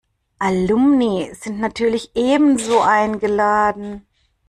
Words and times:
Alumni 0.39 1.31
sind 1.35 1.59
natürlich 1.59 2.09
ebenso 2.15 2.79
eingeladen. 2.81 4.07